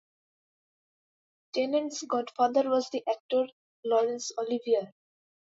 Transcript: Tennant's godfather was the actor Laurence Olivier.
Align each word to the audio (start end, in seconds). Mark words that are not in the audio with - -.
Tennant's 1.53 2.01
godfather 2.07 2.67
was 2.71 2.89
the 2.89 3.03
actor 3.07 3.45
Laurence 3.85 4.31
Olivier. 4.35 4.93